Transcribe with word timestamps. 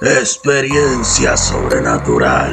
Experiencia 0.00 1.36
sobrenatural. 1.36 2.52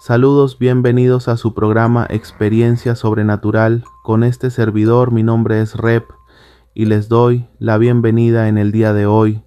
Saludos, 0.00 0.58
bienvenidos 0.58 1.28
a 1.28 1.36
su 1.36 1.54
programa 1.54 2.04
Experiencia 2.10 2.96
Sobrenatural. 2.96 3.84
Con 4.02 4.24
este 4.24 4.50
servidor, 4.50 5.12
mi 5.12 5.22
nombre 5.22 5.62
es 5.62 5.76
Rep 5.76 6.10
y 6.74 6.86
les 6.86 7.08
doy 7.08 7.46
la 7.60 7.78
bienvenida 7.78 8.48
en 8.48 8.58
el 8.58 8.72
día 8.72 8.92
de 8.92 9.06
hoy. 9.06 9.44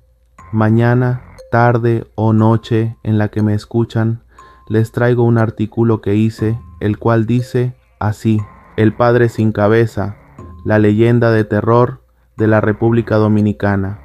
Mañana, 0.53 1.35
tarde 1.51 2.09
o 2.15 2.31
noche 2.31 2.95
en 3.03 3.17
la 3.17 3.27
que 3.27 3.41
me 3.41 3.53
escuchan, 3.55 4.23
les 4.69 4.93
traigo 4.93 5.23
un 5.23 5.37
artículo 5.37 5.99
que 5.99 6.15
hice, 6.15 6.57
el 6.79 6.97
cual 6.97 7.25
dice 7.25 7.75
así, 7.99 8.39
El 8.77 8.95
Padre 8.95 9.27
sin 9.27 9.51
cabeza, 9.51 10.15
la 10.63 10.79
leyenda 10.79 11.31
de 11.31 11.43
terror 11.43 12.00
de 12.41 12.47
la 12.47 12.59
República 12.59 13.17
Dominicana. 13.17 13.99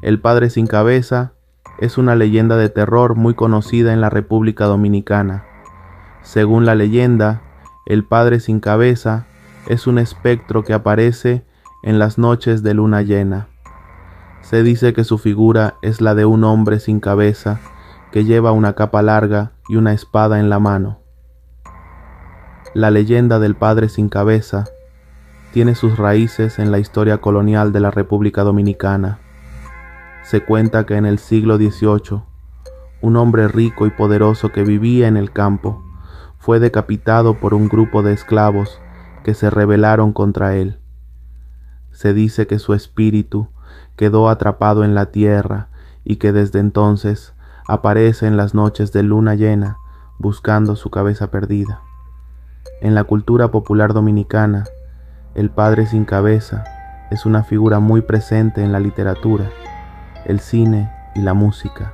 El 0.00 0.22
Padre 0.22 0.48
sin 0.48 0.66
cabeza 0.66 1.34
es 1.78 1.98
una 1.98 2.14
leyenda 2.16 2.56
de 2.56 2.70
terror 2.70 3.14
muy 3.14 3.34
conocida 3.34 3.92
en 3.92 4.00
la 4.00 4.08
República 4.08 4.64
Dominicana. 4.64 5.44
Según 6.22 6.64
la 6.64 6.74
leyenda, 6.74 7.42
el 7.84 8.04
Padre 8.04 8.40
sin 8.40 8.60
cabeza 8.60 9.26
es 9.66 9.86
un 9.86 9.98
espectro 9.98 10.64
que 10.64 10.72
aparece 10.72 11.44
en 11.82 11.98
las 11.98 12.16
noches 12.16 12.62
de 12.62 12.72
luna 12.72 13.02
llena. 13.02 13.48
Se 14.40 14.62
dice 14.62 14.94
que 14.94 15.04
su 15.04 15.18
figura 15.18 15.74
es 15.82 16.00
la 16.00 16.14
de 16.14 16.24
un 16.24 16.44
hombre 16.44 16.80
sin 16.80 17.00
cabeza 17.00 17.60
que 18.12 18.24
lleva 18.24 18.50
una 18.50 18.72
capa 18.72 19.02
larga 19.02 19.52
y 19.68 19.76
una 19.76 19.92
espada 19.92 20.40
en 20.40 20.48
la 20.48 20.58
mano. 20.58 21.00
La 22.72 22.90
leyenda 22.90 23.38
del 23.38 23.56
Padre 23.56 23.90
sin 23.90 24.08
cabeza 24.08 24.64
tiene 25.52 25.74
sus 25.74 25.96
raíces 25.96 26.58
en 26.58 26.70
la 26.70 26.78
historia 26.78 27.18
colonial 27.18 27.72
de 27.72 27.80
la 27.80 27.90
República 27.90 28.42
Dominicana. 28.42 29.18
Se 30.22 30.44
cuenta 30.44 30.84
que 30.84 30.96
en 30.96 31.06
el 31.06 31.18
siglo 31.18 31.56
XVIII, 31.56 32.22
un 33.00 33.16
hombre 33.16 33.48
rico 33.48 33.86
y 33.86 33.90
poderoso 33.90 34.50
que 34.50 34.62
vivía 34.62 35.08
en 35.08 35.16
el 35.16 35.32
campo 35.32 35.82
fue 36.38 36.60
decapitado 36.60 37.34
por 37.34 37.54
un 37.54 37.68
grupo 37.68 38.02
de 38.02 38.12
esclavos 38.12 38.80
que 39.24 39.34
se 39.34 39.50
rebelaron 39.50 40.12
contra 40.12 40.56
él. 40.56 40.78
Se 41.92 42.12
dice 42.14 42.46
que 42.46 42.58
su 42.58 42.74
espíritu 42.74 43.48
quedó 43.96 44.28
atrapado 44.28 44.84
en 44.84 44.94
la 44.94 45.06
tierra 45.06 45.68
y 46.04 46.16
que 46.16 46.32
desde 46.32 46.60
entonces 46.60 47.34
aparece 47.66 48.26
en 48.26 48.36
las 48.36 48.54
noches 48.54 48.92
de 48.92 49.02
luna 49.02 49.34
llena 49.34 49.78
buscando 50.18 50.76
su 50.76 50.90
cabeza 50.90 51.30
perdida. 51.30 51.82
En 52.80 52.94
la 52.94 53.04
cultura 53.04 53.50
popular 53.50 53.92
dominicana, 53.92 54.64
el 55.38 55.50
Padre 55.50 55.86
sin 55.86 56.04
cabeza 56.04 56.64
es 57.10 57.24
una 57.24 57.44
figura 57.44 57.78
muy 57.78 58.00
presente 58.02 58.64
en 58.64 58.72
la 58.72 58.80
literatura, 58.80 59.44
el 60.24 60.40
cine 60.40 60.90
y 61.14 61.20
la 61.20 61.32
música. 61.32 61.92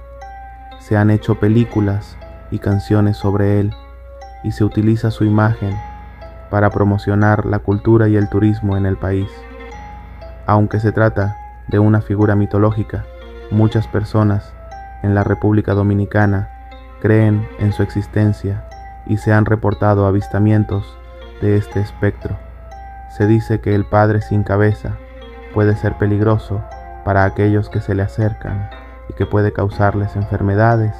Se 0.78 0.97
han 0.97 1.11
hecho 1.11 1.34
películas 1.34 2.17
y 2.50 2.59
canciones 2.59 3.19
sobre 3.19 3.61
él 3.61 3.75
y 4.45 4.53
se 4.53 4.65
utiliza 4.65 5.11
su 5.11 5.27
imagen 5.27 5.77
para 6.48 6.70
promocionar 6.70 7.45
la 7.45 7.59
cultura 7.59 8.09
y 8.09 8.17
el 8.17 8.31
turismo 8.31 8.78
en 8.78 8.87
el 8.87 8.97
país. 8.97 9.28
Aunque 10.47 10.81
se 10.81 10.92
trata 10.92 11.37
de 11.69 11.78
una 11.78 12.00
figura 12.00 12.37
mitológica, 12.37 13.05
muchas 13.50 13.87
personas 13.89 14.55
en 15.03 15.15
la 15.15 15.22
República 15.22 15.75
Dominicana 15.75 16.48
creen 17.03 17.47
en 17.59 17.75
su 17.75 17.83
existencia 17.83 18.65
y 19.05 19.19
se 19.19 19.34
han 19.34 19.45
reportado 19.45 20.06
avistamientos 20.06 20.97
de 21.42 21.59
este 21.59 21.81
espectro. 21.81 22.39
Se 23.16 23.28
dice 23.28 23.60
que 23.60 23.76
el 23.76 23.84
Padre 23.84 24.22
sin 24.22 24.42
cabeza 24.42 24.96
puede 25.54 25.76
ser 25.76 25.96
peligroso 25.98 26.60
para 27.04 27.24
aquellos 27.24 27.68
que 27.68 27.80
se 27.80 27.94
le 27.94 28.02
acercan 28.02 28.68
y 29.08 29.12
que 29.12 29.24
puede 29.24 29.52
causarles 29.52 30.16
enfermedades 30.16 30.96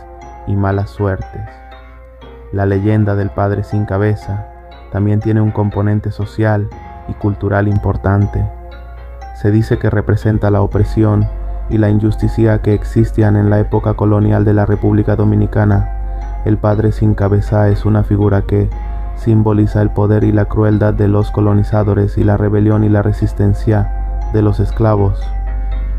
y 0.47 0.55
malas 0.55 0.91
suertes. 0.91 1.43
La 2.53 2.67
leyenda 2.67 3.17
del 3.17 3.31
Padre 3.31 3.65
sin 3.65 3.85
cabeza 3.85 4.47
también 4.93 5.19
tiene 5.19 5.41
un 5.41 5.51
componente 5.51 6.13
social 6.13 6.69
y 7.09 7.15
cultural 7.15 7.67
importante. 7.67 8.49
Se 9.35 9.51
dice 9.51 9.79
que 9.81 9.91
representa 9.91 10.53
la 10.53 10.63
opresión 10.63 11.29
y 11.69 11.79
la 11.79 11.91
injusticia 11.91 12.63
que 12.63 12.75
existían 12.75 13.35
en 13.35 13.51
la 13.51 13.59
época 13.59 13.95
colonial 13.95 14.45
de 14.45 14.55
la 14.55 14.67
República 14.67 15.17
Dominicana. 15.17 16.43
El 16.45 16.59
Padre 16.59 16.93
sin 16.93 17.15
cabeza 17.15 17.69
es 17.71 17.85
una 17.85 18.05
figura 18.05 18.43
que, 18.43 18.71
simboliza 19.17 19.83
el 19.83 19.91
poder 19.91 20.25
y 20.25 20.33
la 20.33 20.47
crueldad 20.47 20.95
de 20.95 21.09
los 21.09 21.31
colonizadores 21.31 22.19
y 22.19 22.25
la 22.25 22.37
rebelión 22.37 22.85
y 22.85 22.89
la 22.89 23.03
resistencia 23.03 24.21
de 24.33 24.43
los 24.43 24.61
esclavos. 24.61 25.21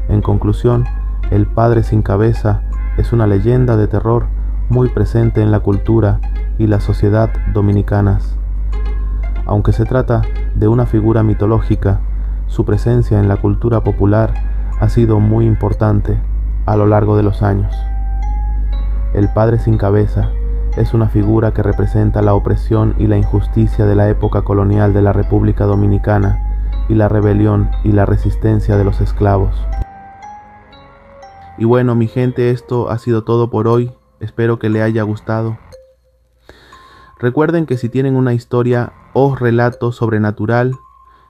En 0.10 0.22
conclusión, 0.22 0.86
el 1.32 1.48
Padre 1.48 1.84
sin 1.84 2.02
cabeza 2.02 2.62
es 2.98 3.14
una 3.14 3.28
leyenda 3.28 3.78
de 3.78 3.88
terror 3.88 4.28
muy 4.70 4.90
presente 4.90 5.42
en 5.42 5.52
la 5.52 5.60
cultura 5.60 6.20
y 6.58 6.68
la 6.68 6.80
sociedad 6.80 7.32
dominicanas. 7.54 8.38
Aunque 9.46 9.74
se 9.74 9.86
trata 9.86 10.22
de 10.56 10.68
una 10.68 10.86
figura 10.86 11.24
mitológica, 11.24 12.00
su 12.48 12.66
presencia 12.66 13.20
en 13.20 13.28
la 13.28 13.38
cultura 13.38 13.84
popular 13.84 14.34
ha 14.80 14.90
sido 14.90 15.20
muy 15.20 15.46
importante 15.46 16.18
a 16.66 16.76
lo 16.76 16.86
largo 16.86 17.18
de 17.18 17.24
los 17.24 17.42
años. 17.42 17.76
El 19.14 19.30
Padre 19.30 19.60
sin 19.60 19.78
cabeza 19.78 20.32
es 20.78 20.94
una 20.94 21.08
figura 21.08 21.54
que 21.54 21.64
representa 21.64 22.22
la 22.22 22.34
opresión 22.34 22.96
y 22.98 23.08
la 23.08 23.18
injusticia 23.18 23.86
de 23.86 23.96
la 23.96 24.10
época 24.10 24.42
colonial 24.42 24.94
de 24.94 25.02
la 25.02 25.14
República 25.14 25.66
Dominicana 25.66 26.86
y 26.90 26.96
la 26.96 27.08
rebelión 27.08 27.70
y 27.84 27.92
la 27.92 28.06
resistencia 28.06 28.78
de 28.78 28.84
los 28.84 29.02
esclavos. 29.02 29.56
Y 31.58 31.66
bueno, 31.66 31.96
mi 31.96 32.08
gente, 32.08 32.52
esto 32.52 32.90
ha 32.90 32.98
sido 32.98 33.24
todo 33.24 33.50
por 33.50 33.68
hoy. 33.68 33.94
Espero 34.20 34.60
que 34.60 34.70
le 34.70 34.82
haya 34.82 35.04
gustado. 35.04 35.58
Recuerden 37.20 37.66
que 37.66 37.78
si 37.78 37.88
tienen 37.88 38.16
una 38.16 38.34
historia 38.34 38.92
o 39.14 39.36
relato 39.36 39.94
sobrenatural, 39.94 40.74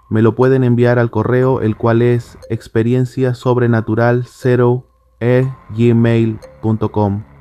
me 0.09 0.23
lo 0.23 0.35
pueden 0.35 0.63
enviar 0.63 0.97
al 0.97 1.11
correo, 1.11 1.61
el 1.61 1.77
cual 1.77 2.01
es 2.01 2.37
experiencia 2.49 3.35
sobrenatural 3.35 4.25
0 4.25 4.83
e 5.19 5.47
gmail.com 5.69 7.34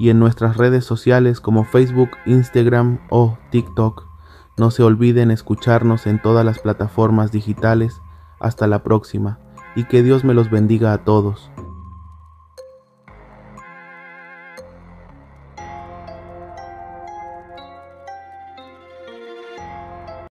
y 0.00 0.08
en 0.08 0.18
nuestras 0.18 0.56
redes 0.56 0.86
sociales 0.86 1.40
como 1.40 1.62
Facebook, 1.62 2.08
Instagram 2.24 3.00
o 3.10 3.36
TikTok. 3.50 4.08
No 4.56 4.70
se 4.70 4.82
olviden 4.82 5.30
escucharnos 5.30 6.06
en 6.06 6.22
todas 6.22 6.44
las 6.44 6.58
plataformas 6.58 7.30
digitales. 7.30 8.00
Hasta 8.40 8.66
la 8.66 8.82
próxima 8.82 9.38
y 9.76 9.84
que 9.84 10.02
Dios 10.02 10.24
me 10.24 10.32
los 10.32 10.50
bendiga 10.50 10.94
a 10.94 11.04
todos. 11.04 11.50